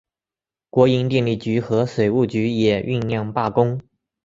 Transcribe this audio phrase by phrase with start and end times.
[0.71, 3.79] 国营电力局和水务局也酝酿罢工。